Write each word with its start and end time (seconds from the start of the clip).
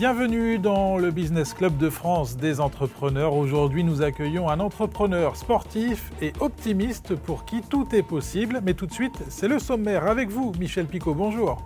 Bienvenue 0.00 0.58
dans 0.58 0.96
le 0.96 1.10
Business 1.10 1.52
Club 1.52 1.76
de 1.76 1.90
France 1.90 2.38
des 2.38 2.58
entrepreneurs. 2.58 3.34
Aujourd'hui, 3.34 3.84
nous 3.84 4.00
accueillons 4.00 4.48
un 4.48 4.58
entrepreneur 4.58 5.36
sportif 5.36 6.10
et 6.22 6.32
optimiste 6.40 7.14
pour 7.16 7.44
qui 7.44 7.60
tout 7.60 7.86
est 7.92 8.02
possible. 8.02 8.62
Mais 8.64 8.72
tout 8.72 8.86
de 8.86 8.94
suite, 8.94 9.22
c'est 9.28 9.46
le 9.46 9.58
sommaire 9.58 10.06
avec 10.06 10.30
vous, 10.30 10.54
Michel 10.58 10.86
Picot. 10.86 11.12
Bonjour. 11.12 11.60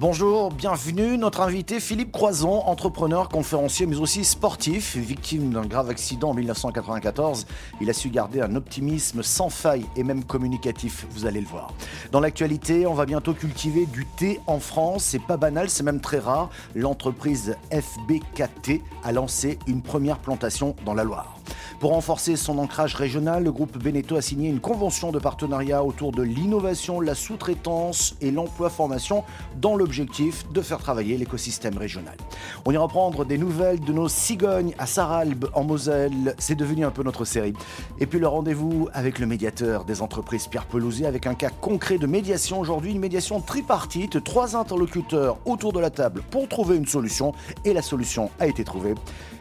Bonjour, 0.00 0.52
bienvenue. 0.52 1.18
Notre 1.18 1.40
invité 1.40 1.80
Philippe 1.80 2.12
Croison, 2.12 2.62
entrepreneur, 2.68 3.28
conférencier, 3.28 3.84
mais 3.84 3.96
aussi 3.96 4.24
sportif, 4.24 4.96
victime 4.96 5.50
d'un 5.50 5.66
grave 5.66 5.90
accident 5.90 6.30
en 6.30 6.34
1994. 6.34 7.48
Il 7.80 7.90
a 7.90 7.92
su 7.92 8.08
garder 8.08 8.40
un 8.40 8.54
optimisme 8.54 9.24
sans 9.24 9.48
faille 9.48 9.84
et 9.96 10.04
même 10.04 10.22
communicatif, 10.22 11.04
vous 11.10 11.26
allez 11.26 11.40
le 11.40 11.48
voir. 11.48 11.74
Dans 12.12 12.20
l'actualité, 12.20 12.86
on 12.86 12.94
va 12.94 13.06
bientôt 13.06 13.34
cultiver 13.34 13.86
du 13.86 14.06
thé 14.06 14.38
en 14.46 14.60
France. 14.60 15.02
C'est 15.02 15.18
pas 15.18 15.36
banal, 15.36 15.68
c'est 15.68 15.82
même 15.82 16.00
très 16.00 16.20
rare. 16.20 16.48
L'entreprise 16.76 17.56
FBKT 17.72 18.80
a 19.02 19.10
lancé 19.10 19.58
une 19.66 19.82
première 19.82 20.18
plantation 20.18 20.76
dans 20.84 20.94
la 20.94 21.02
Loire. 21.02 21.37
Pour 21.80 21.90
renforcer 21.90 22.36
son 22.36 22.58
ancrage 22.58 22.94
régional, 22.94 23.44
le 23.44 23.52
groupe 23.52 23.78
Beneteau 23.78 24.16
a 24.16 24.22
signé 24.22 24.48
une 24.48 24.60
convention 24.60 25.12
de 25.12 25.18
partenariat 25.18 25.84
autour 25.84 26.12
de 26.12 26.22
l'innovation, 26.22 27.00
la 27.00 27.14
sous-traitance 27.14 28.16
et 28.20 28.30
l'emploi-formation 28.30 29.24
dans 29.60 29.76
l'objectif 29.76 30.50
de 30.52 30.60
faire 30.60 30.78
travailler 30.78 31.16
l'écosystème 31.16 31.78
régional. 31.78 32.16
On 32.64 32.72
ira 32.72 32.88
prendre 32.88 33.24
des 33.24 33.38
nouvelles 33.38 33.80
de 33.80 33.92
nos 33.92 34.08
cigognes 34.08 34.74
à 34.78 34.86
Saralbe 34.86 35.46
en 35.54 35.64
Moselle. 35.64 36.34
C'est 36.38 36.54
devenu 36.54 36.84
un 36.84 36.90
peu 36.90 37.02
notre 37.02 37.24
série. 37.24 37.54
Et 37.98 38.06
puis 38.06 38.18
le 38.18 38.28
rendez-vous 38.28 38.88
avec 38.92 39.18
le 39.18 39.26
médiateur 39.26 39.84
des 39.84 40.02
entreprises 40.02 40.46
Pierre 40.46 40.66
Pelouzet 40.66 41.06
avec 41.06 41.26
un 41.26 41.34
cas 41.34 41.50
concret 41.50 41.98
de 41.98 42.06
médiation 42.06 42.60
aujourd'hui, 42.60 42.92
une 42.92 43.00
médiation 43.00 43.40
tripartite, 43.40 44.22
trois 44.24 44.56
interlocuteurs 44.56 45.38
autour 45.44 45.72
de 45.72 45.80
la 45.80 45.90
table 45.90 46.22
pour 46.30 46.48
trouver 46.48 46.76
une 46.76 46.86
solution 46.86 47.32
et 47.64 47.72
la 47.72 47.82
solution 47.82 48.30
a 48.40 48.46
été 48.46 48.64
trouvée. 48.64 48.94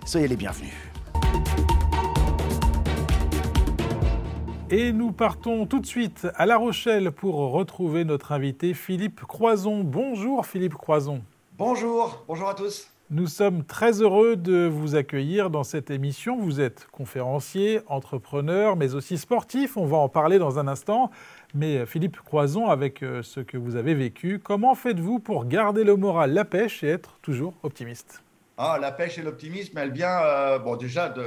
Soyez 0.05 0.27
les 0.27 0.35
bienvenus. 0.35 0.73
Et 4.69 4.91
nous 4.91 5.13
partons 5.13 5.65
tout 5.65 5.79
de 5.79 5.85
suite 5.85 6.27
à 6.35 6.45
La 6.45 6.57
Rochelle 6.57 7.13
pour 7.13 7.35
retrouver 7.51 8.03
notre 8.03 8.33
invité 8.33 8.73
Philippe 8.73 9.21
Croison. 9.21 9.81
Bonjour 9.81 10.45
Philippe 10.45 10.73
Croison. 10.73 11.23
Bonjour, 11.57 12.25
bonjour 12.27 12.49
à 12.49 12.53
tous. 12.53 12.91
Nous 13.09 13.27
sommes 13.27 13.63
très 13.63 14.01
heureux 14.01 14.35
de 14.35 14.67
vous 14.67 14.95
accueillir 14.95 15.49
dans 15.49 15.63
cette 15.63 15.89
émission. 15.89 16.37
Vous 16.37 16.59
êtes 16.59 16.85
conférencier, 16.91 17.79
entrepreneur, 17.87 18.75
mais 18.75 18.93
aussi 18.93 19.17
sportif. 19.17 19.77
On 19.77 19.85
va 19.85 19.95
en 19.95 20.09
parler 20.09 20.37
dans 20.37 20.59
un 20.59 20.67
instant. 20.67 21.11
Mais 21.53 21.85
Philippe 21.85 22.19
Croison, 22.19 22.67
avec 22.67 23.03
euh, 23.03 23.23
ce 23.23 23.39
que 23.39 23.55
vous 23.55 23.77
avez 23.77 23.93
vécu, 23.93 24.37
comment 24.43 24.75
faites-vous 24.75 25.19
pour 25.19 25.45
garder 25.45 25.85
le 25.85 25.95
moral, 25.95 26.33
la 26.33 26.43
pêche 26.43 26.83
et 26.83 26.89
être 26.89 27.19
toujours 27.21 27.53
optimiste? 27.63 28.21
Ah, 28.57 28.77
La 28.81 28.91
pêche 28.91 29.17
et 29.17 29.21
l'optimisme, 29.21 29.77
elle 29.77 29.93
vient, 29.93 30.19
euh, 30.23 30.59
bon 30.59 30.75
déjà, 30.75 31.07
de... 31.07 31.23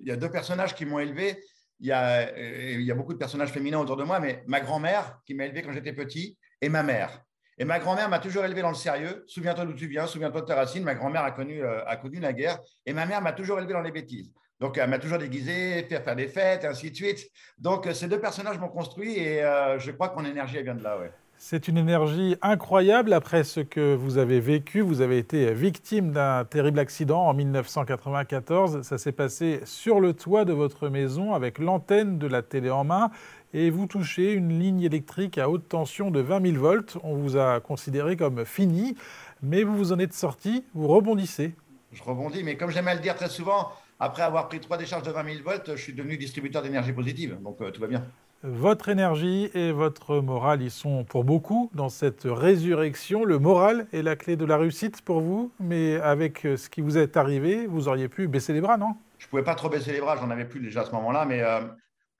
il 0.00 0.08
y 0.08 0.12
a 0.12 0.16
deux 0.16 0.30
personnages 0.30 0.74
qui 0.74 0.86
m'ont 0.86 0.98
élevé 0.98 1.36
il 1.80 1.86
y, 1.86 1.92
a, 1.92 2.28
euh, 2.28 2.72
il 2.72 2.82
y 2.82 2.90
a 2.90 2.94
beaucoup 2.94 3.12
de 3.12 3.18
personnages 3.18 3.50
féminins 3.50 3.78
autour 3.78 3.96
de 3.96 4.04
moi, 4.04 4.20
mais 4.20 4.42
ma 4.46 4.60
grand-mère 4.60 5.20
qui 5.24 5.34
m'a 5.34 5.44
élevé 5.44 5.62
quand 5.62 5.72
j'étais 5.72 5.92
petit 5.92 6.38
et 6.60 6.68
ma 6.68 6.82
mère. 6.82 7.22
Et 7.58 7.64
ma 7.64 7.78
grand-mère 7.78 8.08
m'a 8.08 8.18
toujours 8.18 8.44
élevé 8.44 8.62
dans 8.62 8.68
le 8.68 8.76
sérieux. 8.76 9.24
Souviens-toi 9.26 9.64
d'où 9.64 9.74
tu 9.74 9.88
viens, 9.88 10.06
souviens-toi 10.06 10.42
de 10.42 10.46
ta 10.46 10.54
racine. 10.54 10.84
Ma 10.84 10.94
grand-mère 10.94 11.22
a 11.22 11.30
connu, 11.32 11.62
euh, 11.62 11.84
a 11.84 12.00
la 12.20 12.32
guerre 12.32 12.58
et 12.86 12.92
ma 12.92 13.06
mère 13.06 13.20
m'a 13.20 13.32
toujours 13.32 13.58
élevé 13.58 13.72
dans 13.72 13.80
les 13.80 13.92
bêtises. 13.92 14.32
Donc, 14.60 14.76
elle 14.76 14.90
m'a 14.90 14.98
toujours 14.98 15.18
déguisé, 15.18 15.84
fait 15.84 16.00
faire 16.00 16.16
des 16.16 16.28
fêtes, 16.28 16.64
ainsi 16.64 16.90
de 16.90 16.96
suite. 16.96 17.28
Donc, 17.58 17.86
euh, 17.86 17.94
ces 17.94 18.08
deux 18.08 18.20
personnages 18.20 18.58
m'ont 18.58 18.68
construit 18.68 19.16
et 19.16 19.40
je 19.78 19.90
crois 19.92 20.08
que 20.08 20.16
mon 20.16 20.24
énergie, 20.24 20.56
elle 20.56 20.64
vient 20.64 20.74
de 20.74 20.82
là. 20.82 20.98
Ouais. 20.98 21.12
C'est 21.40 21.68
une 21.68 21.78
énergie 21.78 22.34
incroyable 22.42 23.12
après 23.12 23.44
ce 23.44 23.60
que 23.60 23.94
vous 23.94 24.18
avez 24.18 24.40
vécu. 24.40 24.80
Vous 24.80 25.02
avez 25.02 25.18
été 25.18 25.54
victime 25.54 26.10
d'un 26.10 26.44
terrible 26.44 26.80
accident 26.80 27.28
en 27.28 27.32
1994. 27.32 28.82
Ça 28.82 28.98
s'est 28.98 29.12
passé 29.12 29.60
sur 29.64 30.00
le 30.00 30.14
toit 30.14 30.44
de 30.44 30.52
votre 30.52 30.88
maison 30.88 31.34
avec 31.34 31.60
l'antenne 31.60 32.18
de 32.18 32.26
la 32.26 32.42
télé 32.42 32.70
en 32.70 32.82
main 32.82 33.12
et 33.54 33.70
vous 33.70 33.86
touchez 33.86 34.32
une 34.32 34.58
ligne 34.58 34.82
électrique 34.82 35.38
à 35.38 35.48
haute 35.48 35.68
tension 35.68 36.10
de 36.10 36.18
20 36.18 36.44
000 36.50 36.60
volts. 36.60 36.98
On 37.04 37.14
vous 37.14 37.36
a 37.36 37.60
considéré 37.60 38.16
comme 38.16 38.44
fini, 38.44 38.96
mais 39.40 39.62
vous 39.62 39.76
vous 39.76 39.92
en 39.92 40.00
êtes 40.00 40.14
sorti, 40.14 40.64
vous 40.74 40.88
rebondissez. 40.88 41.54
Je 41.92 42.02
rebondis, 42.02 42.42
mais 42.42 42.56
comme 42.56 42.70
j'aime 42.70 42.88
à 42.88 42.94
le 42.94 43.00
dire 43.00 43.14
très 43.14 43.28
souvent, 43.28 43.70
après 43.98 44.22
avoir 44.22 44.48
pris 44.48 44.60
trois 44.60 44.78
décharges 44.78 45.02
de 45.02 45.10
20 45.10 45.24
000 45.24 45.44
volts, 45.44 45.70
je 45.74 45.82
suis 45.82 45.94
devenu 45.94 46.16
distributeur 46.16 46.62
d'énergie 46.62 46.92
positive, 46.92 47.38
donc 47.42 47.60
euh, 47.60 47.70
tout 47.70 47.80
va 47.80 47.86
bien. 47.86 48.04
Votre 48.44 48.88
énergie 48.88 49.50
et 49.52 49.72
votre 49.72 50.20
morale, 50.20 50.62
ils 50.62 50.70
sont 50.70 51.02
pour 51.02 51.24
beaucoup 51.24 51.70
dans 51.74 51.88
cette 51.88 52.22
résurrection. 52.24 53.24
Le 53.24 53.40
moral 53.40 53.88
est 53.92 54.02
la 54.02 54.14
clé 54.14 54.36
de 54.36 54.44
la 54.44 54.56
réussite 54.56 55.02
pour 55.02 55.20
vous, 55.20 55.50
mais 55.58 55.96
avec 55.96 56.42
ce 56.42 56.68
qui 56.68 56.80
vous 56.80 56.98
est 56.98 57.16
arrivé, 57.16 57.66
vous 57.66 57.88
auriez 57.88 58.08
pu 58.08 58.28
baisser 58.28 58.52
les 58.52 58.60
bras, 58.60 58.76
non? 58.76 58.94
Je 59.18 59.26
ne 59.26 59.30
pouvais 59.30 59.42
pas 59.42 59.56
trop 59.56 59.68
baisser 59.68 59.92
les 59.92 60.00
bras, 60.00 60.16
j'en 60.16 60.30
avais 60.30 60.44
plus 60.44 60.60
déjà 60.60 60.82
à 60.82 60.84
ce 60.84 60.92
moment-là, 60.92 61.24
mais, 61.24 61.42
euh, 61.42 61.62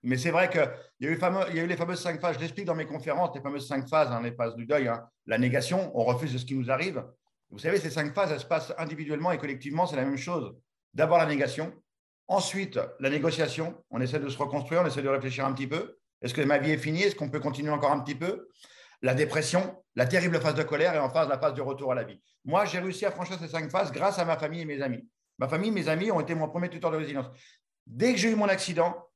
mais 0.02 0.16
c'est 0.16 0.32
vrai 0.32 0.50
qu'il 0.50 0.60
y, 1.00 1.06
a 1.06 1.10
eu 1.10 1.18
y 1.54 1.60
a 1.60 1.62
eu 1.62 1.66
les 1.68 1.76
fameuses 1.76 2.00
cinq 2.00 2.20
phases. 2.20 2.34
Je 2.34 2.40
l'explique 2.40 2.66
dans 2.66 2.74
mes 2.74 2.86
conférences, 2.86 3.30
les 3.36 3.40
fameuses 3.40 3.68
cinq 3.68 3.88
phases, 3.88 4.10
hein, 4.10 4.20
les 4.20 4.32
phases 4.32 4.56
du 4.56 4.66
deuil. 4.66 4.88
Hein. 4.88 5.04
La 5.26 5.38
négation, 5.38 5.92
on 5.94 6.02
refuse 6.02 6.32
de 6.32 6.38
ce 6.38 6.44
qui 6.44 6.56
nous 6.56 6.68
arrive. 6.70 7.04
Vous 7.50 7.60
savez, 7.60 7.78
ces 7.78 7.90
cinq 7.90 8.12
phases, 8.12 8.32
elles 8.32 8.40
se 8.40 8.46
passent 8.46 8.74
individuellement 8.76 9.30
et 9.30 9.38
collectivement, 9.38 9.86
c'est 9.86 9.96
la 9.96 10.04
même 10.04 10.18
chose. 10.18 10.52
D'abord 10.94 11.18
la 11.18 11.26
négation, 11.26 11.72
ensuite 12.26 12.78
la 13.00 13.10
négociation, 13.10 13.82
on 13.90 14.00
essaie 14.00 14.18
de 14.18 14.28
se 14.28 14.38
reconstruire, 14.38 14.82
on 14.82 14.86
essaie 14.86 15.02
de 15.02 15.08
réfléchir 15.08 15.44
un 15.44 15.52
petit 15.52 15.66
peu. 15.66 15.98
Est-ce 16.22 16.34
que 16.34 16.40
ma 16.40 16.58
vie 16.58 16.72
est 16.72 16.78
finie? 16.78 17.02
Est-ce 17.02 17.14
qu'on 17.14 17.30
peut 17.30 17.40
continuer 17.40 17.70
encore 17.70 17.92
un 17.92 18.00
petit 18.00 18.16
peu? 18.16 18.48
La 19.02 19.14
dépression, 19.14 19.82
la 19.94 20.06
terrible 20.06 20.40
phase 20.40 20.56
de 20.56 20.64
colère 20.64 20.94
et 20.94 20.98
en 20.98 21.08
phase 21.08 21.28
la 21.28 21.38
phase 21.38 21.54
de 21.54 21.62
retour 21.62 21.92
à 21.92 21.94
la 21.94 22.02
vie. 22.02 22.20
Moi, 22.44 22.64
j'ai 22.64 22.80
réussi 22.80 23.06
à 23.06 23.12
franchir 23.12 23.38
ces 23.38 23.48
cinq 23.48 23.70
phases 23.70 23.92
grâce 23.92 24.18
à 24.18 24.24
ma 24.24 24.36
famille 24.36 24.62
et 24.62 24.64
mes 24.64 24.82
amis. 24.82 25.08
Ma 25.38 25.46
famille, 25.46 25.70
mes 25.70 25.88
amis 25.88 26.10
ont 26.10 26.18
été 26.18 26.34
mon 26.34 26.48
premier 26.48 26.68
tuteur 26.68 26.90
de 26.90 26.96
résilience. 26.96 27.26
Dès 27.86 28.12
que 28.12 28.18
j'ai 28.18 28.32
eu 28.32 28.34
mon 28.34 28.48
accident, 28.48 29.08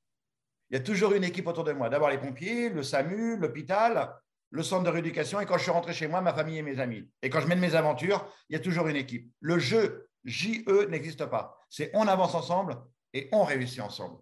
il 0.70 0.78
y 0.78 0.80
a 0.80 0.82
toujours 0.82 1.12
une 1.14 1.24
équipe 1.24 1.48
autour 1.48 1.64
de 1.64 1.72
moi. 1.72 1.88
D'abord 1.88 2.10
les 2.10 2.18
pompiers, 2.18 2.68
le 2.68 2.84
SAMU, 2.84 3.36
l'hôpital, 3.36 4.14
le 4.50 4.62
centre 4.62 4.84
de 4.84 4.90
rééducation. 4.90 5.40
Et 5.40 5.46
quand 5.46 5.58
je 5.58 5.64
suis 5.64 5.72
rentré 5.72 5.92
chez 5.92 6.06
moi, 6.06 6.20
ma 6.20 6.32
famille 6.32 6.58
et 6.58 6.62
mes 6.62 6.78
amis. 6.78 7.10
Et 7.22 7.28
quand 7.28 7.40
je 7.40 7.48
mène 7.48 7.58
mes 7.58 7.74
aventures, 7.74 8.24
il 8.48 8.52
y 8.52 8.56
a 8.56 8.60
toujours 8.60 8.86
une 8.86 8.96
équipe. 8.96 9.30
Le 9.40 9.58
jeu 9.58 10.08
JE 10.24 10.86
n'existe 10.88 11.26
pas. 11.26 11.58
C'est 11.68 11.90
on 11.94 12.06
avance 12.06 12.34
ensemble 12.34 12.76
et 13.14 13.28
on 13.32 13.44
réussit 13.44 13.80
ensemble. 13.80 14.18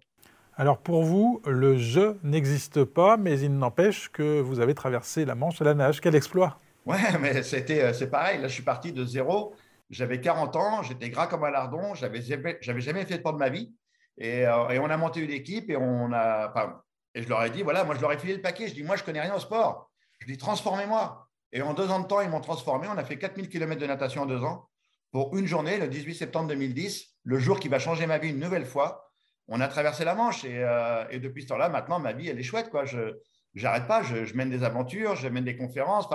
Alors 0.57 0.79
pour 0.79 1.05
vous, 1.05 1.41
le 1.47 1.79
jeu 1.79 2.19
n'existe 2.23 2.85
pas, 2.85 3.17
mais 3.17 3.41
il 3.41 3.57
n'empêche 3.57 4.11
que 4.11 4.41
vous 4.41 4.61
avez 4.61 4.75
traversé 4.75 5.25
la 5.25 5.35
Manche 5.35 5.61
à 5.61 5.65
la 5.65 5.75
nage. 5.75 6.01
Quel 6.01 6.15
exploit 6.15 6.59
Ouais, 6.87 7.19
mais 7.21 7.43
c'était, 7.43 7.83
euh, 7.83 7.93
c'est 7.93 8.11
pareil. 8.11 8.41
Là, 8.41 8.49
je 8.49 8.55
suis 8.55 8.63
parti 8.63 8.93
de 8.93 9.05
zéro. 9.05 9.55
J'avais 9.91 10.21
40 10.21 10.57
ans, 10.57 10.83
j'étais 10.83 11.11
gras 11.11 11.27
comme 11.27 11.45
un 11.45 11.51
lardon, 11.51 11.95
j'avais 11.95 12.23
jamais, 12.23 12.59
j'avais 12.61 12.81
jamais 12.81 13.05
fait 13.05 13.15
de 13.15 13.21
sport 13.21 13.33
de 13.33 13.39
ma 13.39 13.49
vie. 13.49 13.75
Et, 14.19 14.47
euh, 14.47 14.69
et, 14.69 14.79
on 14.79 14.87
a 14.87 14.97
monté 14.97 15.21
une 15.21 15.31
équipe 15.31 15.71
et 15.71 15.77
on 15.77 16.13
a. 16.13 16.51
Enfin, 16.51 16.81
et 17.15 17.23
je 17.23 17.29
leur 17.29 17.43
ai 17.43 17.51
dit 17.51 17.63
voilà, 17.63 17.85
moi 17.85 17.95
je 17.97 18.01
leur 18.01 18.13
ai 18.13 18.19
filé 18.19 18.35
le 18.35 18.43
paquet. 18.43 18.69
Je 18.69 18.75
dis 18.75 18.83
moi 18.83 18.97
je 18.97 19.03
connais 19.03 19.21
rien 19.21 19.35
au 19.35 19.41
sport. 19.41 19.91
Je 20.21 20.27
dis 20.27 20.37
transformez-moi. 20.37 21.27
Et 21.53 21.63
en 21.63 21.75
deux 21.75 21.91
ans 21.91 22.01
de 22.01 22.07
temps, 22.07 22.21
ils 22.21 22.31
m'ont 22.31 22.41
transformé. 22.41 22.87
On 22.89 22.97
a 22.99 23.05
fait 23.05 23.19
4000 23.19 23.49
km 23.49 23.81
de 23.81 23.87
natation 23.87 24.23
en 24.23 24.27
deux 24.27 24.43
ans 24.45 24.69
pour 25.13 25.37
une 25.37 25.47
journée, 25.47 25.79
le 25.79 25.89
18 25.89 26.15
septembre 26.15 26.49
2010, 26.49 27.17
le 27.25 27.39
jour 27.39 27.59
qui 27.61 27.69
va 27.69 27.79
changer 27.79 28.07
ma 28.07 28.19
vie 28.19 28.31
une 28.31 28.39
nouvelle 28.39 28.67
fois 28.67 29.11
on 29.51 29.61
a 29.61 29.69
traversé 29.69 30.05
la 30.05 30.15
Manche 30.15 30.43
euh, 30.45 31.05
et, 31.11 31.19
depuis 31.19 31.43
ce 31.43 31.49
temps-là, 31.49 31.69
maintenant, 31.69 31.99
ma 31.99 32.13
vie, 32.13 32.29
elle 32.29 32.39
est 32.39 32.45
chouette. 32.45 32.71
Quoi. 32.71 32.85
Je 32.85 33.17
n'arrête 33.57 33.89
pas, 33.89 34.03
je, 34.03 34.33
mène 34.35 34.49
des 34.49 34.63
aventures, 34.63 35.17
je 35.17 35.29
mène 35.29 35.45
des 35.45 35.57
conférences. 35.57 36.09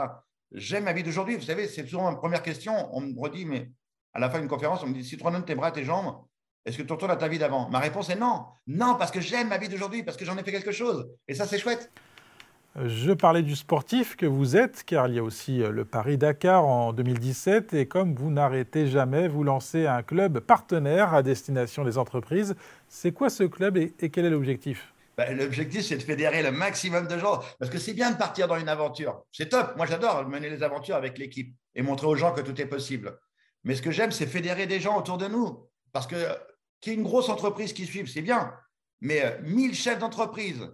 J'aime 0.53 0.85
ma 0.85 0.93
vie 0.93 1.03
d'aujourd'hui. 1.03 1.35
Vous 1.35 1.41
savez, 1.41 1.67
c'est 1.67 1.85
souvent 1.85 2.09
ma 2.09 2.17
première 2.17 2.41
question. 2.41 2.89
On 2.95 3.01
me 3.01 3.19
redit, 3.19 3.45
mais 3.45 3.69
à 4.13 4.19
la 4.19 4.29
fin 4.29 4.39
d'une 4.39 4.47
conférence, 4.47 4.81
on 4.83 4.87
me 4.87 4.93
dit, 4.93 5.03
si 5.03 5.17
tu 5.17 5.23
redonnes 5.23 5.43
tes 5.43 5.53
bras, 5.53 5.71
tes 5.71 5.83
jambes, 5.83 6.23
est-ce 6.63 6.77
que 6.77 6.83
tu 6.83 6.93
retournes 6.93 7.11
à 7.11 7.17
ta 7.17 7.27
vie 7.27 7.37
d'avant? 7.37 7.69
Ma 7.69 7.79
réponse 7.79 8.09
est 8.09 8.15
non. 8.15 8.45
Non, 8.67 8.95
parce 8.95 9.11
que 9.11 9.19
j'aime 9.19 9.49
ma 9.49 9.57
vie 9.57 9.67
d'aujourd'hui, 9.67 10.01
parce 10.01 10.15
que 10.15 10.23
j'en 10.23 10.37
ai 10.37 10.43
fait 10.43 10.53
quelque 10.53 10.71
chose. 10.71 11.05
Et 11.27 11.35
ça, 11.35 11.45
c'est 11.45 11.59
chouette. 11.59 11.91
Je 12.83 13.13
parlais 13.13 13.41
du 13.41 13.55
sportif 13.55 14.17
que 14.17 14.25
vous 14.25 14.57
êtes, 14.57 14.83
car 14.83 15.07
il 15.07 15.15
y 15.15 15.19
a 15.19 15.23
aussi 15.23 15.63
euh, 15.63 15.71
le 15.71 15.85
Paris-Dakar 15.85 16.65
en 16.65 16.91
2017. 16.91 17.73
Et 17.73 17.87
comme 17.87 18.13
vous 18.15 18.29
n'arrêtez 18.29 18.87
jamais, 18.87 19.29
vous 19.29 19.45
lancez 19.45 19.87
un 19.87 20.03
club 20.03 20.41
partenaire 20.41 21.13
à 21.13 21.23
destination 21.23 21.85
des 21.85 21.97
entreprises. 21.97 22.53
C'est 22.89 23.13
quoi 23.13 23.29
ce 23.29 23.43
club 23.43 23.77
et, 23.77 23.93
quel 24.09 24.25
est 24.25 24.29
l'objectif? 24.29 24.93
Ben, 25.17 25.37
L'objectif, 25.37 25.83
c'est 25.83 25.95
de 25.95 26.03
fédérer 26.03 26.43
le 26.43 26.51
maximum 26.51 27.07
de 27.07 27.17
gens. 27.17 27.39
Parce 27.59 27.71
que 27.71 27.77
c'est 27.77 27.93
bien 27.93 28.11
de 28.11 28.17
partir 28.17 28.49
dans 28.49 28.57
une 28.57 28.67
aventure. 28.67 29.23
C'est 29.31 29.47
top. 29.47 29.77
Moi, 29.77 29.85
j'adore 29.85 30.27
mener 30.27 30.49
les 30.49 30.61
aventures 30.61 30.97
avec 30.97 31.17
l'équipe 31.17 31.55
et 31.75 31.81
montrer 31.81 32.07
aux 32.07 32.15
gens 32.15 32.33
que 32.33 32.41
tout 32.41 32.59
est 32.59 32.65
possible. 32.65 33.17
Mais 33.63 33.75
ce 33.75 33.81
que 33.81 33.91
j'aime, 33.91 34.11
c'est 34.11 34.27
fédérer 34.27 34.67
des 34.67 34.81
gens 34.81 34.97
autour 34.97 35.17
de 35.17 35.27
nous. 35.27 35.65
Parce 35.93 36.07
que 36.07 36.17
qu'il 36.81 36.91
y 36.91 36.95
ait 36.97 36.99
une 36.99 37.05
grosse 37.05 37.29
entreprise 37.29 37.71
qui 37.71 37.85
suive, 37.85 38.09
c'est 38.09 38.21
bien. 38.21 38.53
Mais 38.99 39.39
1000 39.43 39.71
euh, 39.71 39.73
chefs 39.73 39.99
d'entreprise 39.99 40.67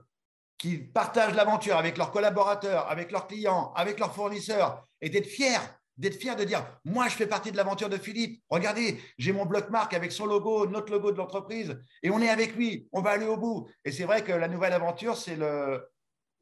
qui 0.62 0.78
partagent 0.78 1.34
l'aventure 1.34 1.76
avec 1.76 1.98
leurs 1.98 2.12
collaborateurs, 2.12 2.88
avec 2.88 3.12
leurs 3.12 3.26
clients, 3.26 3.74
avec 3.76 4.00
leurs 4.00 4.14
fournisseurs, 4.14 4.86
et 5.02 5.10
d'être 5.10 5.26
fiers, 5.26 5.58
d'être 5.98 6.14
fiers 6.14 6.36
de 6.36 6.44
dire, 6.44 6.64
moi, 6.86 7.08
je 7.08 7.16
fais 7.16 7.26
partie 7.26 7.52
de 7.52 7.58
l'aventure 7.58 7.90
de 7.90 7.98
Philippe. 7.98 8.44
Regardez, 8.48 9.00
j'ai 9.18 9.34
mon 9.34 9.48
bloc 9.48 9.72
marque 9.72 9.96
avec 9.96 10.12
son 10.12 10.28
logo, 10.28 10.68
notre 10.68 10.92
logo 10.92 11.12
de 11.12 11.18
l'entreprise, 11.18 11.82
et 12.04 12.12
on 12.12 12.22
est 12.22 12.30
avec 12.30 12.56
lui, 12.56 12.88
on 12.92 13.02
va 13.02 13.10
aller 13.10 13.26
au 13.26 13.38
bout. 13.38 13.68
Et 13.84 13.92
c'est 13.92 14.04
vrai 14.04 14.24
que 14.24 14.32
la 14.32 14.48
nouvelle 14.48 14.74
aventure, 14.74 15.18
c'est 15.18 15.36
le, 15.36 15.84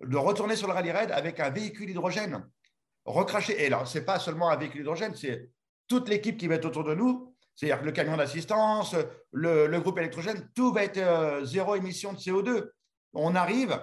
de 0.02 0.18
retourner 0.18 0.58
sur 0.58 0.68
le 0.68 0.74
rallye 0.74 0.92
raid 0.92 1.12
avec 1.12 1.40
un 1.40 1.50
véhicule 1.50 1.90
hydrogène. 1.90 2.46
recracher. 3.06 3.64
Et 3.64 3.70
là, 3.70 3.86
ce 3.86 4.00
n'est 4.00 4.04
pas 4.04 4.20
seulement 4.20 4.50
un 4.50 4.58
véhicule 4.58 4.82
hydrogène, 4.82 5.16
c'est 5.16 5.50
toute 5.88 6.10
l'équipe 6.10 6.38
qui 6.38 6.50
va 6.50 6.56
être 6.56 6.66
autour 6.66 6.84
de 6.84 6.94
nous. 6.94 7.34
C'est-à-dire 7.56 7.86
le 7.86 7.94
camion 7.94 8.18
d'assistance, 8.18 8.98
le, 9.32 9.80
groupe 9.80 9.98
électrogène, 9.98 10.50
tout 10.54 10.74
va 10.74 10.84
être 10.84 10.98
euh, 10.98 11.46
zéro 11.46 11.76
émission 11.76 12.12
de 12.12 12.18
CO2. 12.18 12.70
On 13.14 13.34
arrive 13.34 13.80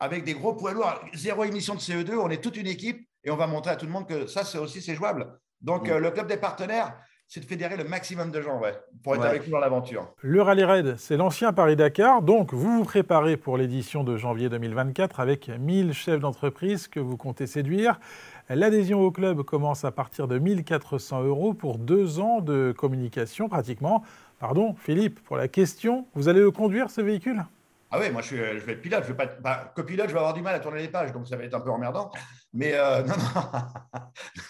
avec 0.00 0.24
des 0.24 0.34
gros 0.34 0.54
poids 0.54 0.72
lourds, 0.72 1.00
zéro 1.14 1.44
émission 1.44 1.74
de 1.74 1.80
CO2, 1.80 2.14
on 2.16 2.30
est 2.30 2.42
toute 2.42 2.56
une 2.56 2.66
équipe 2.66 3.06
et 3.22 3.30
on 3.30 3.36
va 3.36 3.46
montrer 3.46 3.70
à 3.70 3.76
tout 3.76 3.86
le 3.86 3.92
monde 3.92 4.08
que 4.08 4.26
ça, 4.26 4.44
c'est 4.44 4.58
aussi 4.58 4.80
c'est 4.80 4.94
jouable. 4.94 5.38
Donc, 5.60 5.88
mm. 5.88 5.92
euh, 5.92 6.00
le 6.00 6.10
club 6.10 6.26
des 6.26 6.38
partenaires, 6.38 6.96
c'est 7.28 7.40
de 7.40 7.44
fédérer 7.44 7.76
le 7.76 7.84
maximum 7.84 8.32
de 8.32 8.40
gens 8.40 8.58
ouais, 8.58 8.74
pour 9.04 9.14
être 9.14 9.24
avec 9.24 9.46
nous 9.46 9.52
dans 9.52 9.60
l'aventure. 9.60 10.12
Le 10.20 10.42
Rallye 10.42 10.64
Raid, 10.64 10.96
c'est 10.98 11.16
l'ancien 11.16 11.52
Paris-Dakar. 11.52 12.22
Donc, 12.22 12.52
vous 12.52 12.78
vous 12.78 12.84
préparez 12.84 13.36
pour 13.36 13.56
l'édition 13.56 14.02
de 14.02 14.16
janvier 14.16 14.48
2024 14.48 15.20
avec 15.20 15.48
1000 15.48 15.92
chefs 15.92 16.18
d'entreprise 16.18 16.88
que 16.88 16.98
vous 16.98 17.16
comptez 17.16 17.46
séduire. 17.46 18.00
L'adhésion 18.48 19.00
au 19.00 19.12
club 19.12 19.44
commence 19.44 19.84
à 19.84 19.92
partir 19.92 20.26
de 20.26 20.40
1400 20.40 21.22
euros 21.22 21.54
pour 21.54 21.78
deux 21.78 22.18
ans 22.18 22.40
de 22.40 22.74
communication 22.76 23.48
pratiquement. 23.48 24.02
Pardon, 24.40 24.74
Philippe, 24.76 25.20
pour 25.20 25.36
la 25.36 25.46
question, 25.46 26.06
vous 26.14 26.28
allez 26.28 26.40
le 26.40 26.50
conduire 26.50 26.90
ce 26.90 27.00
véhicule? 27.00 27.44
Ah 27.90 27.98
oui, 27.98 28.10
moi 28.10 28.22
je, 28.22 28.36
vais 28.36 28.72
être 28.72 28.80
pilote. 28.80 29.02
Je 29.02 29.08
vais 29.12 29.16
pas 29.16 29.26
bah, 29.26 29.72
copilote, 29.74 30.08
je 30.08 30.12
vais 30.12 30.18
avoir 30.18 30.34
du 30.34 30.42
mal 30.42 30.54
à 30.54 30.60
tourner 30.60 30.82
les 30.82 30.88
pages, 30.88 31.12
donc 31.12 31.26
ça 31.26 31.36
va 31.36 31.44
être 31.44 31.54
un 31.54 31.60
peu 31.60 31.70
emmerdant. 31.70 32.10
Mais 32.52 32.74
euh, 32.74 33.02
non, 33.04 33.14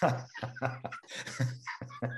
non. 0.01 0.09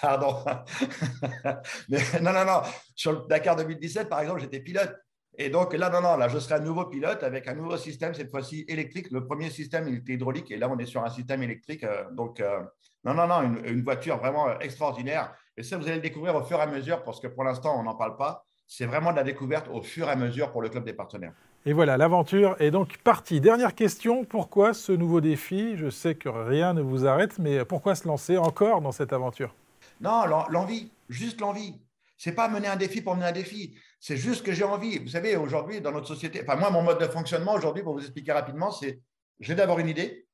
Pardon. 0.00 0.44
Mais 1.88 1.98
non, 2.20 2.32
non, 2.32 2.44
non. 2.44 2.62
Sur 2.94 3.12
le 3.12 3.28
Dakar 3.28 3.56
2017, 3.56 4.08
par 4.08 4.20
exemple, 4.20 4.40
j'étais 4.40 4.60
pilote. 4.60 4.94
Et 5.38 5.50
donc 5.50 5.74
là, 5.74 5.90
non, 5.90 6.00
non, 6.00 6.16
là, 6.16 6.28
je 6.28 6.38
serai 6.38 6.54
un 6.54 6.60
nouveau 6.60 6.86
pilote 6.86 7.22
avec 7.22 7.46
un 7.46 7.54
nouveau 7.54 7.76
système, 7.76 8.14
cette 8.14 8.30
fois-ci 8.30 8.64
électrique. 8.68 9.10
Le 9.10 9.26
premier 9.26 9.50
système, 9.50 9.86
il 9.88 9.96
était 9.96 10.14
hydraulique, 10.14 10.50
et 10.50 10.56
là, 10.56 10.68
on 10.70 10.78
est 10.78 10.86
sur 10.86 11.04
un 11.04 11.10
système 11.10 11.42
électrique. 11.42 11.84
Euh, 11.84 12.04
donc, 12.12 12.40
euh, 12.40 12.62
non, 13.04 13.14
non, 13.14 13.26
non, 13.26 13.42
une, 13.42 13.82
voiture 13.82 14.16
vraiment 14.16 14.58
extraordinaire. 14.60 15.34
Et 15.56 15.62
ça, 15.62 15.76
vous 15.76 15.84
allez 15.86 15.96
le 15.96 16.02
découvrir 16.02 16.34
au 16.36 16.44
fur 16.44 16.58
et 16.58 16.62
à 16.62 16.66
mesure, 16.66 17.04
parce 17.04 17.20
que 17.20 17.26
pour 17.26 17.44
l'instant, 17.44 17.78
on 17.78 17.82
n'en 17.82 17.94
parle 17.94 18.16
pas 18.16 18.46
c'est 18.66 18.86
vraiment 18.86 19.12
de 19.12 19.16
la 19.16 19.22
découverte 19.22 19.68
au 19.68 19.82
fur 19.82 20.08
et 20.08 20.10
à 20.10 20.16
mesure 20.16 20.52
pour 20.52 20.62
le 20.62 20.68
club 20.68 20.84
des 20.84 20.92
partenaires. 20.92 21.32
Et 21.64 21.72
voilà, 21.72 21.96
l'aventure 21.96 22.56
est 22.60 22.70
donc 22.70 22.98
partie. 22.98 23.40
Dernière 23.40 23.74
question, 23.74 24.24
pourquoi 24.24 24.72
ce 24.72 24.92
nouveau 24.92 25.20
défi? 25.20 25.76
Je 25.76 25.90
sais 25.90 26.14
que 26.14 26.28
rien 26.28 26.74
ne 26.74 26.80
vous 26.80 27.06
arrête, 27.06 27.38
mais 27.38 27.64
pourquoi 27.64 27.94
se 27.94 28.06
lancer 28.06 28.38
encore 28.38 28.80
dans 28.80 28.92
cette 28.92 29.12
aventure? 29.12 29.54
Non, 30.00 30.24
l'envie, 30.48 30.92
juste 31.08 31.40
l'envie. 31.40 31.80
C'est 32.18 32.32
pas 32.32 32.48
mener 32.48 32.68
un 32.68 32.76
défi 32.76 33.02
pour 33.02 33.14
mener 33.16 33.26
un 33.26 33.32
défi. 33.32 33.76
C'est 34.00 34.16
juste 34.16 34.44
que 34.44 34.52
j'ai 34.52 34.64
envie. 34.64 34.98
Vous 34.98 35.08
savez, 35.08 35.36
aujourd'hui, 35.36 35.80
dans 35.80 35.92
notre 35.92 36.06
société, 36.06 36.40
enfin 36.42 36.56
moi, 36.56 36.70
mon 36.70 36.82
mode 36.82 37.00
de 37.00 37.06
fonctionnement 37.06 37.54
aujourd'hui, 37.54 37.82
pour 37.82 37.94
vous 37.94 38.00
expliquer 38.00 38.32
rapidement, 38.32 38.70
c'est 38.70 39.00
j'ai 39.40 39.54
d'abord 39.54 39.78
une 39.80 39.88
idée. 39.88 40.26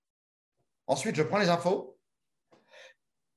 Ensuite, 0.86 1.16
je 1.16 1.22
prends 1.22 1.38
les 1.38 1.48
infos. 1.48 1.98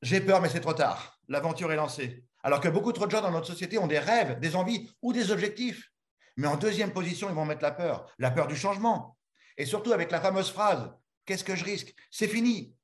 J'ai 0.01 0.19
peur, 0.19 0.41
mais 0.41 0.49
c'est 0.49 0.59
trop 0.59 0.73
tard. 0.73 1.14
L'aventure 1.27 1.71
est 1.71 1.75
lancée. 1.75 2.23
Alors 2.43 2.59
que 2.59 2.67
beaucoup 2.67 2.91
trop 2.91 3.07
de 3.07 3.11
gens 3.11 3.21
dans 3.21 3.31
notre 3.31 3.47
société 3.47 3.77
ont 3.77 3.87
des 3.87 3.99
rêves, 3.99 4.39
des 4.39 4.55
envies 4.55 4.91
ou 5.01 5.13
des 5.13 5.31
objectifs. 5.31 5.89
Mais 6.37 6.47
en 6.47 6.57
deuxième 6.57 6.91
position, 6.91 7.29
ils 7.29 7.35
vont 7.35 7.45
mettre 7.45 7.63
la 7.63 7.71
peur, 7.71 8.11
la 8.19 8.31
peur 8.31 8.47
du 8.47 8.55
changement. 8.55 9.17
Et 9.57 9.65
surtout 9.65 9.93
avec 9.93 10.11
la 10.11 10.21
fameuse 10.21 10.51
phrase 10.51 10.91
Qu'est-ce 11.25 11.43
que 11.43 11.55
je 11.55 11.65
risque? 11.65 11.93
C'est 12.11 12.27
fini. 12.27 12.75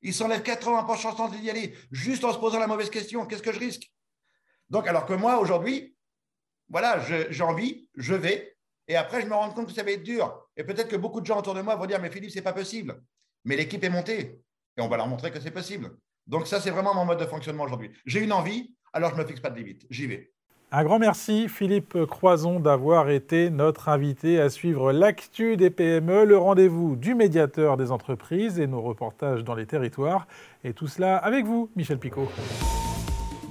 Ils 0.00 0.14
s'enlèvent 0.14 0.42
80% 0.42 1.38
d'y 1.38 1.50
aller, 1.50 1.74
juste 1.90 2.24
en 2.24 2.32
se 2.32 2.38
posant 2.38 2.58
la 2.58 2.66
mauvaise 2.66 2.90
question 2.90 3.26
Qu'est-ce 3.26 3.42
que 3.42 3.52
je 3.52 3.58
risque? 3.58 3.92
Donc, 4.70 4.88
alors 4.88 5.04
que 5.04 5.12
moi, 5.12 5.38
aujourd'hui, 5.38 5.94
voilà, 6.68 6.98
j'ai 7.00 7.42
envie, 7.42 7.88
je 7.94 8.14
vais. 8.14 8.56
Et 8.88 8.96
après, 8.96 9.20
je 9.20 9.26
me 9.26 9.34
rends 9.34 9.50
compte 9.50 9.66
que 9.66 9.72
ça 9.74 9.82
va 9.82 9.90
être 9.90 10.02
dur. 10.02 10.48
Et 10.56 10.64
peut-être 10.64 10.88
que 10.88 10.96
beaucoup 10.96 11.20
de 11.20 11.26
gens 11.26 11.38
autour 11.38 11.54
de 11.54 11.60
moi 11.60 11.76
vont 11.76 11.86
dire 11.86 12.00
Mais 12.00 12.10
Philippe, 12.10 12.30
ce 12.30 12.36
n'est 12.36 12.42
pas 12.42 12.54
possible. 12.54 13.02
Mais 13.44 13.56
l'équipe 13.56 13.84
est 13.84 13.90
montée. 13.90 14.40
Et 14.76 14.80
on 14.80 14.88
va 14.88 14.96
leur 14.96 15.06
montrer 15.06 15.30
que 15.30 15.40
c'est 15.40 15.50
possible. 15.50 15.94
Donc, 16.26 16.46
ça, 16.46 16.60
c'est 16.60 16.70
vraiment 16.70 16.94
mon 16.94 17.04
mode 17.04 17.20
de 17.20 17.26
fonctionnement 17.26 17.64
aujourd'hui. 17.64 17.90
J'ai 18.06 18.20
une 18.20 18.32
envie, 18.32 18.74
alors 18.92 19.10
je 19.10 19.16
ne 19.16 19.22
me 19.22 19.26
fixe 19.26 19.40
pas 19.40 19.50
de 19.50 19.58
limite. 19.58 19.86
J'y 19.90 20.06
vais. 20.06 20.32
Un 20.74 20.84
grand 20.84 20.98
merci, 20.98 21.50
Philippe 21.50 22.06
Croison, 22.06 22.58
d'avoir 22.58 23.10
été 23.10 23.50
notre 23.50 23.90
invité 23.90 24.40
à 24.40 24.48
suivre 24.48 24.90
l'actu 24.90 25.58
des 25.58 25.68
PME, 25.68 26.24
le 26.24 26.38
rendez-vous 26.38 26.96
du 26.96 27.14
médiateur 27.14 27.76
des 27.76 27.92
entreprises 27.92 28.58
et 28.58 28.66
nos 28.66 28.80
reportages 28.80 29.44
dans 29.44 29.54
les 29.54 29.66
territoires. 29.66 30.26
Et 30.64 30.72
tout 30.72 30.86
cela 30.86 31.18
avec 31.18 31.44
vous, 31.44 31.70
Michel 31.76 31.98
Picot. 31.98 32.26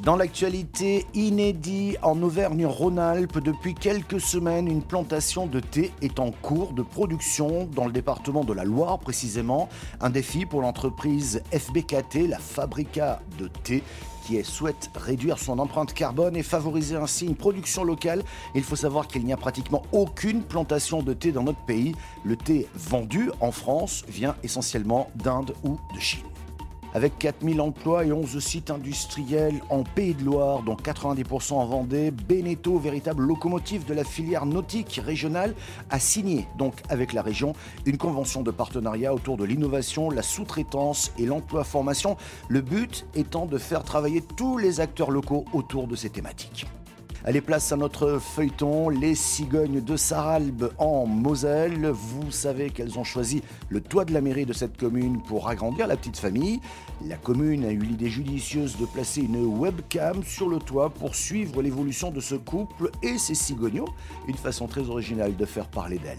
Dans 0.04 0.16
l'actualité, 0.16 1.06
inédit 1.14 1.96
en 2.02 2.20
Auvergne-Rhône-Alpes, 2.24 3.38
depuis 3.38 3.76
quelques 3.76 4.20
semaines, 4.20 4.68
une 4.68 4.82
plantation 4.82 5.46
de 5.46 5.60
thé 5.60 5.92
est 6.02 6.20
en 6.20 6.32
cours 6.32 6.74
de 6.74 6.82
production 6.82 7.66
dans 7.66 7.86
le 7.86 7.92
département 7.92 8.44
de 8.44 8.52
la 8.52 8.64
Loire 8.64 8.98
précisément. 8.98 9.70
Un 10.00 10.10
défi 10.10 10.48
pour 10.48 10.62
l'entreprise 10.62 11.44
FBKT, 11.52 12.28
la 12.28 12.40
Fabrica 12.40 13.22
de 13.38 13.48
thé, 13.48 13.84
qui 14.26 14.44
souhaite 14.44 14.90
réduire 14.96 15.38
son 15.38 15.60
empreinte 15.60 15.94
carbone 15.94 16.36
et 16.36 16.42
favoriser 16.42 16.96
ainsi 16.96 17.28
une 17.28 17.36
production 17.36 17.84
locale. 17.84 18.24
Il 18.56 18.64
faut 18.64 18.76
savoir 18.76 19.08
qu'il 19.08 19.24
n'y 19.24 19.34
a 19.34 19.38
pratiquement 19.38 19.84
aucune 19.92 20.42
plantation 20.42 21.04
de 21.04 21.14
thé 21.14 21.32
dans 21.32 21.44
notre 21.44 21.64
pays. 21.66 21.94
Le 22.24 22.36
thé 22.36 22.68
vendu 22.74 23.30
en 23.40 23.52
France 23.52 24.04
vient 24.08 24.36
essentiellement 24.42 25.12
d'Inde 25.14 25.54
ou 25.64 25.78
de 25.94 26.00
Chine. 26.00 26.31
Avec 26.94 27.18
4000 27.20 27.62
emplois 27.62 28.06
et 28.06 28.12
11 28.12 28.40
sites 28.40 28.70
industriels 28.70 29.62
en 29.70 29.84
Pays 29.84 30.14
de 30.14 30.26
Loire, 30.26 30.62
dont 30.64 30.76
90% 30.76 31.54
en 31.54 31.66
Vendée, 31.66 32.12
Beneteau, 32.12 32.80
véritable 32.80 33.24
locomotive 33.24 33.86
de 33.86 33.94
la 33.94 34.04
filière 34.04 34.46
nautique 34.46 35.00
régionale, 35.04 35.56
a 35.90 36.00
signé 36.00 36.48
donc 36.58 36.76
avec 36.90 37.14
la 37.14 37.22
région 37.22 37.54
une 37.86 37.98
convention 37.98 38.42
de 38.42 38.52
partenariat 38.52 39.14
autour 39.14 39.38
de 39.38 39.46
l'innovation, 39.46 40.10
la 40.10 40.22
sous-traitance 40.22 41.14
et 41.18 41.26
l'emploi-formation, 41.26 42.18
le 42.50 42.62
but 42.62 43.06
étant 43.16 43.46
de 43.46 43.58
faire 43.58 43.84
travailler 43.84 44.22
tous 44.36 44.58
les 44.58 44.82
acteurs 44.82 45.12
locaux 45.12 45.46
autour 45.54 45.88
de 45.88 45.96
ces 45.96 46.10
thématiques. 46.10 46.66
Allez, 47.24 47.42
place 47.42 47.72
à 47.72 47.78
notre 47.78 48.18
feuilleton, 48.18 48.90
les 48.90 49.14
cigognes 49.14 49.80
de 49.80 49.96
Saralbe 49.96 50.72
en 50.80 51.06
Moselle. 51.06 51.86
Vous 51.86 52.32
savez 52.32 52.72
qu'elles 52.72 52.98
ont 52.98 53.04
choisi 53.04 53.44
le 53.70 53.80
toit 53.80 54.06
de 54.06 54.14
la 54.14 54.22
mairie 54.22 54.48
de 54.48 54.54
cette 54.54 54.76
commune 54.76 55.22
pour 55.22 55.48
agrandir 55.48 55.86
la 55.86 55.98
petite 55.98 56.18
famille. 56.18 56.60
La 57.06 57.18
commune 57.18 57.64
a 57.64 57.70
eu 57.70 57.78
l'idée 57.78 58.10
judicieuse 58.10 58.76
de 58.78 58.88
placer 58.88 59.22
une 59.22 59.46
webcam 59.46 60.24
sur 60.24 60.50
le 60.50 60.58
toit 60.58 60.90
pour 60.90 61.14
suivre 61.14 61.62
l'évolution 61.62 62.10
de 62.10 62.22
ce 62.22 62.34
couple 62.34 62.90
et 63.04 63.20
ses 63.20 63.36
cigognos. 63.36 63.94
Une 64.28 64.38
façon 64.38 64.66
très 64.66 64.90
originale 64.90 65.36
de 65.36 65.46
faire 65.46 65.68
parler 65.68 66.00
d'elle. 66.00 66.18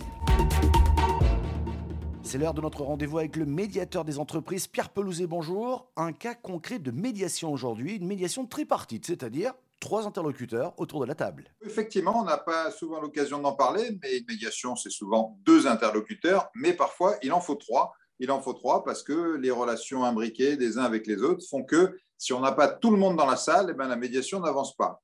C'est 2.23 2.39
l'heure 2.39 2.55
de 2.55 2.61
notre 2.61 2.85
rendez-vous 2.85 3.19
avec 3.19 3.35
le 3.35 3.45
médiateur 3.45 4.05
des 4.05 4.21
entreprises, 4.21 4.69
Pierre 4.69 4.91
Pelouzet, 4.91 5.27
bonjour. 5.27 5.89
Un 5.97 6.13
cas 6.13 6.37
concret 6.37 6.79
de 6.79 6.93
médiation 6.93 7.53
aujourd'hui, 7.53 7.97
une 7.97 8.07
médiation 8.07 8.47
tripartite, 8.47 9.05
c'est-à-dire 9.05 9.53
trois 9.83 10.07
interlocuteurs 10.07 10.73
autour 10.79 11.01
de 11.01 11.07
la 11.07 11.17
table. 11.17 11.53
Effectivement, 11.61 12.21
on 12.21 12.25
n'a 12.25 12.39
pas 12.39 12.71
souvent 12.71 13.01
l'occasion 13.01 13.41
d'en 13.41 13.53
parler, 13.53 13.99
mais 14.01 14.19
une 14.19 14.25
médiation, 14.29 14.77
c'est 14.77 14.91
souvent 14.91 15.37
deux 15.43 15.67
interlocuteurs, 15.67 16.49
mais 16.55 16.73
parfois, 16.73 17.17
il 17.23 17.33
en 17.33 17.41
faut 17.41 17.57
trois. 17.57 17.93
Il 18.21 18.31
en 18.31 18.41
faut 18.41 18.53
trois 18.53 18.85
parce 18.85 19.03
que 19.03 19.37
les 19.37 19.51
relations 19.51 20.05
imbriquées 20.05 20.57
des 20.57 20.79
uns 20.79 20.85
avec 20.85 21.09
les 21.09 21.23
autres 21.23 21.45
font 21.51 21.65
que 21.65 21.99
si 22.17 22.33
on 22.33 22.39
n'a 22.39 22.53
pas 22.53 22.69
tout 22.69 22.93
le 22.93 22.97
monde 22.97 23.17
dans 23.17 23.27
la 23.27 23.37
salle, 23.37 23.67
eh 23.71 23.75
bien, 23.75 23.89
la 23.89 23.97
médiation 23.97 24.39
n'avance 24.39 24.77
pas. 24.77 25.03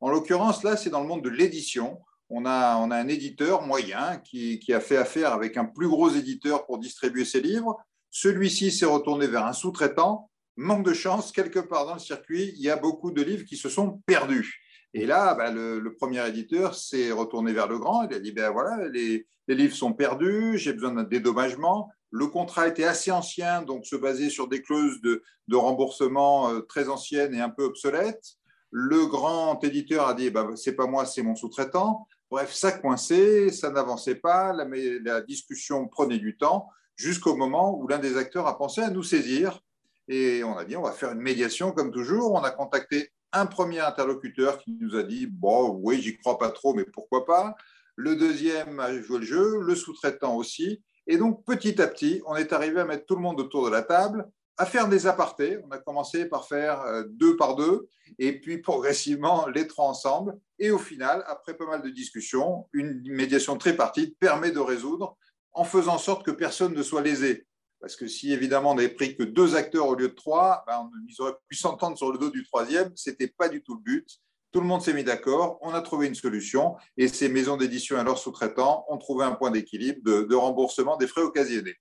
En 0.00 0.10
l'occurrence, 0.10 0.62
là, 0.62 0.76
c'est 0.76 0.90
dans 0.90 1.00
le 1.00 1.08
monde 1.08 1.24
de 1.24 1.30
l'édition. 1.30 1.98
On 2.28 2.44
a, 2.44 2.76
on 2.76 2.90
a 2.90 2.96
un 2.96 3.08
éditeur 3.08 3.62
moyen 3.62 4.18
qui, 4.18 4.58
qui 4.58 4.74
a 4.74 4.80
fait 4.80 4.98
affaire 4.98 5.32
avec 5.32 5.56
un 5.56 5.64
plus 5.64 5.88
gros 5.88 6.10
éditeur 6.10 6.66
pour 6.66 6.78
distribuer 6.78 7.24
ses 7.24 7.40
livres. 7.40 7.78
Celui-ci 8.10 8.70
s'est 8.70 8.84
retourné 8.84 9.26
vers 9.26 9.46
un 9.46 9.54
sous-traitant 9.54 10.30
manque 10.58 10.84
de 10.84 10.92
chance, 10.92 11.30
quelque 11.30 11.60
part 11.60 11.86
dans 11.86 11.94
le 11.94 12.00
circuit, 12.00 12.52
il 12.56 12.62
y 12.62 12.68
a 12.68 12.76
beaucoup 12.76 13.12
de 13.12 13.22
livres 13.22 13.44
qui 13.44 13.56
se 13.56 13.68
sont 13.68 14.02
perdus. 14.06 14.60
Et 14.92 15.06
là, 15.06 15.34
bah, 15.34 15.50
le, 15.52 15.94
premier 15.94 16.26
éditeur 16.26 16.74
s'est 16.74 17.12
retourné 17.12 17.52
vers 17.52 17.68
le 17.68 17.78
grand. 17.78 18.02
Il 18.02 18.14
a 18.14 18.18
dit 18.18 18.32
ben 18.32 18.50
voilà, 18.50 18.88
les, 18.88 19.26
livres 19.46 19.76
sont 19.76 19.92
perdus, 19.92 20.58
j'ai 20.58 20.72
besoin 20.72 20.92
d'un 20.92 21.04
dédommagement. 21.04 21.90
Le 22.10 22.26
contrat 22.26 22.66
était 22.66 22.84
assez 22.84 23.12
ancien, 23.12 23.62
donc 23.62 23.86
se 23.86 23.94
basait 23.94 24.30
sur 24.30 24.48
des 24.48 24.60
clauses 24.60 25.00
de, 25.00 25.22
remboursement 25.52 26.50
euh, 26.50 26.60
très 26.60 26.88
anciennes 26.88 27.34
et 27.34 27.40
un 27.40 27.50
peu 27.50 27.64
obsolètes. 27.64 28.34
Le 28.70 29.06
grand 29.06 29.62
éditeur 29.62 30.08
a 30.08 30.14
dit 30.14 30.30
ben, 30.30 30.56
c'est 30.56 30.74
pas 30.74 30.86
moi, 30.86 31.06
c'est 31.06 31.22
mon 31.22 31.36
sous-traitant. 31.36 32.08
Bref, 32.30 32.52
ça 32.52 32.72
coinçait, 32.72 33.50
ça 33.50 33.70
n'avançait 33.70 34.16
pas, 34.16 34.52
la, 34.52 34.66
la 35.02 35.20
discussion 35.22 35.86
prenait 35.86 36.18
du 36.18 36.36
temps, 36.36 36.68
jusqu'au 36.96 37.36
moment 37.36 37.78
où 37.78 37.86
l'un 37.86 37.98
des 37.98 38.16
acteurs 38.16 38.46
a 38.46 38.58
pensé 38.58 38.82
à 38.82 38.90
nous 38.90 39.02
saisir 39.02 39.62
et 40.08 40.42
on 40.42 40.56
a 40.56 40.64
dit, 40.64 40.76
on 40.76 40.82
va 40.82 40.92
faire 40.92 41.12
une 41.12 41.20
médiation 41.20 41.72
comme 41.72 41.90
toujours. 41.90 42.32
On 42.32 42.42
a 42.42 42.50
contacté 42.50 43.12
un 43.32 43.46
premier 43.46 43.80
interlocuteur 43.80 44.58
qui 44.58 44.76
nous 44.80 44.96
a 44.96 45.02
dit, 45.02 45.26
bon, 45.26 45.78
oui, 45.82 46.00
j'y 46.00 46.16
crois 46.16 46.38
pas 46.38 46.50
trop, 46.50 46.72
mais 46.72 46.84
pourquoi 46.84 47.26
pas. 47.26 47.54
Le 47.94 48.16
deuxième 48.16 48.80
a 48.80 48.98
joué 49.02 49.18
le 49.18 49.24
jeu, 49.24 49.60
le 49.60 49.74
sous-traitant 49.74 50.34
aussi. 50.36 50.82
Et 51.06 51.18
donc, 51.18 51.44
petit 51.44 51.80
à 51.82 51.86
petit, 51.86 52.22
on 52.26 52.36
est 52.36 52.52
arrivé 52.52 52.80
à 52.80 52.84
mettre 52.84 53.04
tout 53.04 53.16
le 53.16 53.20
monde 53.20 53.40
autour 53.40 53.66
de 53.66 53.70
la 53.70 53.82
table, 53.82 54.26
à 54.56 54.64
faire 54.64 54.88
des 54.88 55.06
apartés. 55.06 55.58
On 55.64 55.70
a 55.70 55.78
commencé 55.78 56.26
par 56.26 56.46
faire 56.46 56.80
euh, 56.82 57.04
deux 57.06 57.36
par 57.36 57.54
deux, 57.54 57.88
et 58.18 58.40
puis 58.40 58.58
progressivement 58.62 59.46
les 59.48 59.66
trois 59.66 59.86
ensemble. 59.86 60.38
Et 60.58 60.70
au 60.70 60.78
final, 60.78 61.22
après 61.26 61.54
pas 61.54 61.66
mal 61.66 61.82
de 61.82 61.90
discussions, 61.90 62.66
une 62.72 63.02
médiation 63.04 63.58
tripartite 63.58 64.18
permet 64.18 64.52
de 64.52 64.60
résoudre 64.60 65.16
en 65.52 65.64
faisant 65.64 65.94
en 65.94 65.98
sorte 65.98 66.24
que 66.24 66.30
personne 66.30 66.72
ne 66.72 66.82
soit 66.82 67.02
lésé 67.02 67.47
Parce 67.80 67.96
que 67.96 68.08
si 68.08 68.32
évidemment 68.32 68.72
on 68.72 68.74
n'avait 68.74 68.88
pris 68.88 69.16
que 69.16 69.22
deux 69.22 69.54
acteurs 69.54 69.86
au 69.86 69.94
lieu 69.94 70.08
de 70.08 70.14
trois, 70.14 70.64
ben, 70.66 70.90
ils 71.08 71.20
auraient 71.20 71.36
pu 71.48 71.56
s'entendre 71.56 71.96
sur 71.96 72.12
le 72.12 72.18
dos 72.18 72.30
du 72.30 72.44
troisième. 72.44 72.90
Ce 72.96 73.10
n'était 73.10 73.28
pas 73.28 73.48
du 73.48 73.62
tout 73.62 73.74
le 73.74 73.80
but. 73.82 74.20
Tout 74.50 74.60
le 74.60 74.66
monde 74.66 74.80
s'est 74.80 74.94
mis 74.94 75.04
d'accord, 75.04 75.58
on 75.60 75.74
a 75.74 75.82
trouvé 75.82 76.06
une 76.06 76.14
solution 76.14 76.76
et 76.96 77.06
ces 77.08 77.28
maisons 77.28 77.58
d'édition 77.58 78.00
et 78.00 78.04
leurs 78.04 78.16
sous-traitants 78.16 78.86
ont 78.88 78.96
trouvé 78.96 79.26
un 79.26 79.32
point 79.32 79.50
d'équilibre 79.50 80.00
de, 80.02 80.34
remboursement 80.34 80.96
des 80.96 81.06
frais 81.06 81.20
occasionnés. 81.20 81.76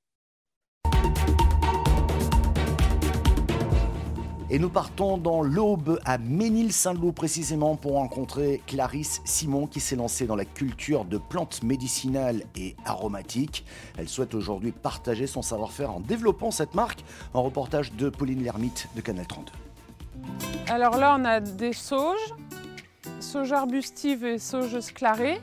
Et 4.49 4.59
nous 4.59 4.69
partons 4.69 5.17
dans 5.17 5.41
l'Aube 5.41 5.99
à 6.05 6.17
Ménil-Saint-Loup 6.17 7.11
précisément 7.11 7.75
pour 7.75 7.95
rencontrer 7.95 8.61
Clarisse 8.65 9.21
Simon 9.25 9.67
qui 9.67 9.81
s'est 9.81 9.97
lancée 9.97 10.25
dans 10.25 10.37
la 10.37 10.45
culture 10.45 11.03
de 11.03 11.17
plantes 11.17 11.63
médicinales 11.63 12.43
et 12.55 12.77
aromatiques. 12.85 13.65
Elle 13.97 14.07
souhaite 14.07 14.33
aujourd'hui 14.33 14.71
partager 14.71 15.27
son 15.27 15.41
savoir-faire 15.41 15.91
en 15.91 15.99
développant 15.99 16.51
cette 16.51 16.75
marque. 16.75 17.03
En 17.33 17.43
reportage 17.43 17.91
de 17.91 18.07
Pauline 18.07 18.41
Lermite 18.41 18.87
de 18.95 19.01
Canal 19.01 19.27
32. 19.27 19.51
Alors 20.69 20.97
là, 20.97 21.17
on 21.19 21.25
a 21.25 21.41
des 21.41 21.73
sauges, 21.73 22.33
sauge 23.19 23.51
arbustive 23.51 24.23
et 24.23 24.39
sauge 24.39 24.79
sclarée 24.79 25.41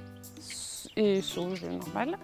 et 0.96 1.20
sauge 1.20 1.62
normale. 1.66 2.16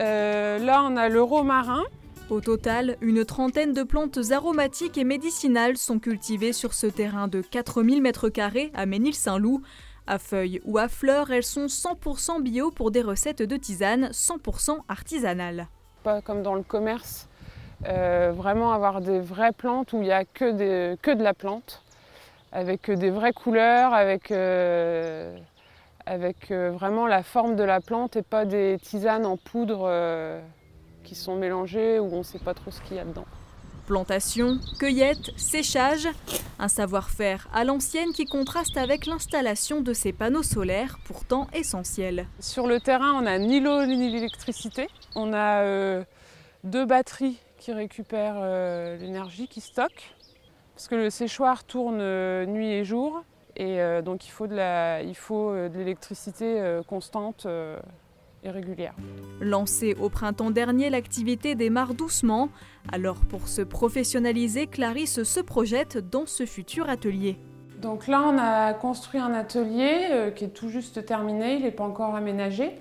Euh, 0.00 0.58
là, 0.58 0.82
on 0.82 0.96
a 0.96 1.08
le 1.08 1.22
romarin 1.22 1.84
au 2.30 2.40
total, 2.40 2.96
une 3.00 3.24
trentaine 3.24 3.72
de 3.72 3.82
plantes 3.82 4.18
aromatiques 4.30 4.98
et 4.98 5.04
médicinales 5.04 5.76
sont 5.76 5.98
cultivées 5.98 6.52
sur 6.52 6.74
ce 6.74 6.86
terrain 6.86 7.28
de 7.28 7.40
4000 7.40 8.02
m2 8.02 8.70
à 8.74 8.86
Ménil-Saint-Loup. 8.86 9.62
À 10.06 10.18
feuilles 10.18 10.60
ou 10.64 10.78
à 10.78 10.88
fleurs, 10.88 11.30
elles 11.30 11.44
sont 11.44 11.66
100% 11.66 12.42
bio 12.42 12.70
pour 12.70 12.90
des 12.90 13.02
recettes 13.02 13.42
de 13.42 13.56
tisane 13.56 14.10
100% 14.12 14.78
artisanales. 14.88 15.68
Pas 16.02 16.20
comme 16.20 16.42
dans 16.42 16.54
le 16.54 16.62
commerce, 16.62 17.28
euh, 17.86 18.32
vraiment 18.34 18.72
avoir 18.72 19.00
des 19.00 19.20
vraies 19.20 19.52
plantes 19.52 19.92
où 19.92 19.96
il 19.96 20.04
n'y 20.04 20.12
a 20.12 20.24
que, 20.24 20.52
de 20.52 21.22
la 21.22 21.34
plante, 21.34 21.82
avec 22.52 22.90
des 22.90 23.10
vraies 23.10 23.32
couleurs, 23.32 23.92
avec, 23.92 24.30
euh, 24.30 25.36
euh, 26.08 26.70
vraiment 26.70 27.06
la 27.06 27.22
forme 27.22 27.56
de 27.56 27.64
la 27.64 27.80
plante 27.80 28.16
et 28.16 28.22
pas 28.22 28.44
des 28.44 28.78
tisanes 28.82 29.26
en 29.26 29.36
poudre 29.36 29.88
qui 31.10 31.16
sont 31.16 31.34
mélangés 31.34 31.98
où 31.98 32.14
on 32.14 32.18
ne 32.18 32.22
sait 32.22 32.38
pas 32.38 32.54
trop 32.54 32.70
ce 32.70 32.80
qu'il 32.82 32.96
y 32.96 33.00
a 33.00 33.04
dedans. 33.04 33.24
Plantation, 33.88 34.60
cueillette, 34.78 35.32
séchage, 35.36 36.06
un 36.60 36.68
savoir-faire 36.68 37.48
à 37.52 37.64
l'ancienne 37.64 38.12
qui 38.12 38.26
contraste 38.26 38.76
avec 38.76 39.06
l'installation 39.06 39.80
de 39.80 39.92
ces 39.92 40.12
panneaux 40.12 40.44
solaires 40.44 41.00
pourtant 41.04 41.48
essentiels. 41.52 42.28
Sur 42.38 42.68
le 42.68 42.78
terrain, 42.78 43.12
on 43.14 43.22
n'a 43.22 43.40
ni 43.40 43.58
l'eau 43.58 43.84
ni 43.86 44.08
l'électricité. 44.08 44.86
On 45.16 45.32
a 45.32 45.62
euh, 45.62 46.04
deux 46.62 46.86
batteries 46.86 47.38
qui 47.58 47.72
récupèrent 47.72 48.38
euh, 48.38 48.96
l'énergie, 48.96 49.48
qui 49.48 49.60
stockent, 49.60 50.14
parce 50.76 50.86
que 50.86 50.94
le 50.94 51.10
séchoir 51.10 51.64
tourne 51.64 51.98
euh, 52.00 52.46
nuit 52.46 52.70
et 52.70 52.84
jour, 52.84 53.24
et 53.56 53.80
donc 54.04 54.26
il 54.26 54.30
faut 54.30 54.46
de 54.46 55.76
l'électricité 55.76 56.80
constante 56.86 57.46
régulière. 58.44 58.94
Lancée 59.40 59.94
au 60.00 60.08
printemps 60.08 60.50
dernier, 60.50 60.90
l'activité 60.90 61.54
démarre 61.54 61.94
doucement. 61.94 62.48
Alors 62.92 63.16
pour 63.16 63.48
se 63.48 63.62
professionnaliser, 63.62 64.66
Clarisse 64.66 65.22
se 65.22 65.40
projette 65.40 65.98
dans 65.98 66.26
ce 66.26 66.46
futur 66.46 66.88
atelier. 66.88 67.36
Donc 67.80 68.06
là, 68.06 68.22
on 68.26 68.36
a 68.38 68.74
construit 68.74 69.20
un 69.20 69.32
atelier 69.32 70.08
euh, 70.10 70.30
qui 70.30 70.44
est 70.44 70.48
tout 70.48 70.68
juste 70.68 71.04
terminé, 71.06 71.54
il 71.54 71.62
n'est 71.62 71.70
pas 71.70 71.84
encore 71.84 72.14
aménagé. 72.14 72.72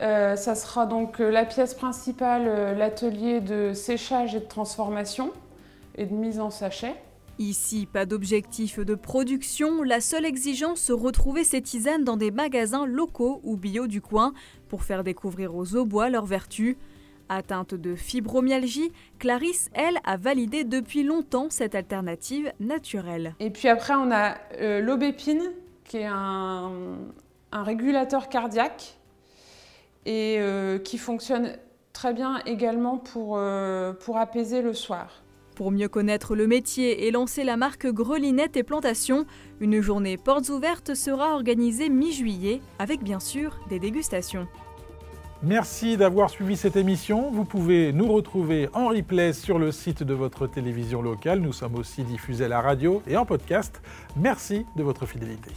Euh, 0.00 0.36
ça 0.36 0.54
sera 0.54 0.86
donc 0.86 1.20
euh, 1.20 1.30
la 1.30 1.44
pièce 1.44 1.74
principale, 1.74 2.76
l'atelier 2.78 3.40
de 3.40 3.74
séchage 3.74 4.34
et 4.34 4.40
de 4.40 4.46
transformation 4.46 5.32
et 5.96 6.06
de 6.06 6.14
mise 6.14 6.40
en 6.40 6.50
sachet. 6.50 6.94
Ici, 7.38 7.86
pas 7.90 8.04
d'objectif 8.04 8.78
de 8.78 8.94
production, 8.94 9.82
la 9.82 10.00
seule 10.00 10.26
exigence, 10.26 10.90
retrouver 10.90 11.44
ces 11.44 11.62
tisanes 11.62 12.04
dans 12.04 12.16
des 12.16 12.30
magasins 12.30 12.86
locaux 12.86 13.40
ou 13.42 13.56
bio 13.56 13.86
du 13.86 14.00
coin 14.00 14.32
pour 14.68 14.82
faire 14.82 15.02
découvrir 15.02 15.56
aux 15.56 15.74
aubois 15.74 16.10
leurs 16.10 16.26
vertus. 16.26 16.76
Atteinte 17.28 17.74
de 17.74 17.94
fibromyalgie, 17.94 18.92
Clarisse, 19.18 19.70
elle, 19.72 19.98
a 20.04 20.18
validé 20.18 20.64
depuis 20.64 21.02
longtemps 21.02 21.46
cette 21.48 21.74
alternative 21.74 22.52
naturelle. 22.60 23.34
Et 23.40 23.48
puis 23.48 23.68
après, 23.68 23.94
on 23.94 24.10
a 24.10 24.36
euh, 24.60 24.80
l'aubépine, 24.80 25.42
qui 25.84 25.98
est 25.98 26.06
un, 26.06 26.70
régulateur 27.52 28.28
cardiaque 28.28 28.98
et 30.04 30.36
euh, 30.38 30.78
qui 30.78 30.98
fonctionne 30.98 31.56
très 31.94 32.12
bien 32.12 32.40
également 32.44 32.98
pour, 32.98 33.36
euh, 33.36 33.94
pour 33.94 34.18
apaiser 34.18 34.60
le 34.60 34.74
soir. 34.74 35.21
Pour 35.54 35.70
mieux 35.70 35.88
connaître 35.88 36.34
le 36.34 36.46
métier 36.46 37.06
et 37.06 37.10
lancer 37.10 37.44
la 37.44 37.56
marque 37.56 37.86
Grelinette 37.86 38.56
et 38.56 38.62
Plantation, 38.62 39.26
une 39.60 39.80
journée 39.80 40.16
portes 40.16 40.48
ouvertes 40.48 40.94
sera 40.94 41.34
organisée 41.34 41.88
mi-juillet 41.88 42.60
avec 42.78 43.02
bien 43.02 43.20
sûr 43.20 43.60
des 43.68 43.78
dégustations. 43.78 44.48
Merci 45.42 45.96
d'avoir 45.96 46.30
suivi 46.30 46.56
cette 46.56 46.76
émission. 46.76 47.30
Vous 47.32 47.44
pouvez 47.44 47.92
nous 47.92 48.06
retrouver 48.06 48.68
en 48.74 48.88
replay 48.88 49.32
sur 49.32 49.58
le 49.58 49.72
site 49.72 50.04
de 50.04 50.14
votre 50.14 50.46
télévision 50.46 51.02
locale. 51.02 51.40
Nous 51.40 51.52
sommes 51.52 51.74
aussi 51.74 52.04
diffusés 52.04 52.44
à 52.44 52.48
la 52.48 52.60
radio 52.60 53.02
et 53.08 53.16
en 53.16 53.26
podcast. 53.26 53.82
Merci 54.16 54.64
de 54.76 54.84
votre 54.84 55.04
fidélité. 55.04 55.50